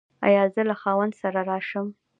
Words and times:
ایا 0.27 0.43
زه 0.53 0.61
له 0.69 0.75
خاوند 0.81 1.13
سره 1.21 1.39
راشم؟ 1.49 1.87